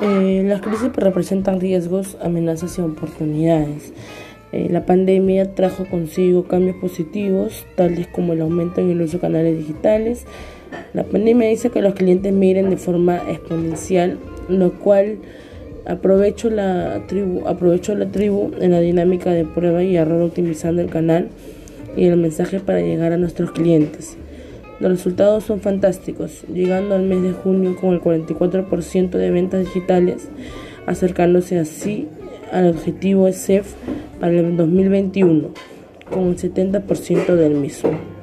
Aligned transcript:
Eh, 0.00 0.42
las 0.46 0.60
crisis 0.60 0.92
representan 0.94 1.60
riesgos, 1.60 2.16
amenazas 2.22 2.78
y 2.78 2.82
oportunidades. 2.82 3.92
Eh, 4.52 4.68
la 4.70 4.86
pandemia 4.86 5.54
trajo 5.54 5.86
consigo 5.90 6.44
cambios 6.44 6.76
positivos, 6.76 7.66
tales 7.74 8.06
como 8.06 8.32
el 8.32 8.40
aumento 8.40 8.80
en 8.80 8.90
el 8.90 9.02
uso 9.02 9.18
de 9.18 9.20
canales 9.20 9.58
digitales. 9.58 10.24
La 10.94 11.04
pandemia 11.04 11.48
dice 11.48 11.70
que 11.70 11.82
los 11.82 11.94
clientes 11.94 12.32
miren 12.32 12.70
de 12.70 12.76
forma 12.76 13.16
exponencial, 13.28 14.18
lo 14.48 14.72
cual 14.78 15.18
aprovecho 15.86 16.48
la 16.48 17.02
tribu, 17.08 17.46
aprovecho 17.46 17.94
la 17.94 18.06
tribu 18.06 18.52
en 18.60 18.70
la 18.70 18.80
dinámica 18.80 19.32
de 19.32 19.44
prueba 19.44 19.82
y 19.82 19.96
error 19.96 20.22
optimizando 20.22 20.80
el 20.80 20.90
canal 20.90 21.28
y 21.96 22.06
el 22.06 22.16
mensaje 22.16 22.60
para 22.60 22.80
llegar 22.80 23.12
a 23.12 23.16
nuestros 23.16 23.50
clientes. 23.50 24.16
Los 24.80 24.90
resultados 24.90 25.44
son 25.44 25.60
fantásticos, 25.60 26.42
llegando 26.52 26.94
al 26.94 27.02
mes 27.02 27.22
de 27.22 27.32
junio 27.32 27.76
con 27.76 27.94
el 27.94 28.00
44% 28.00 29.10
de 29.10 29.30
ventas 29.30 29.64
digitales, 29.64 30.28
acercándose 30.86 31.58
así 31.58 32.06
al 32.52 32.68
objetivo 32.68 33.26
ESEF 33.26 33.74
para 34.20 34.32
el 34.32 34.56
2021, 34.56 35.48
con 36.10 36.28
el 36.28 36.36
70% 36.36 37.34
del 37.34 37.54
mismo. 37.54 38.17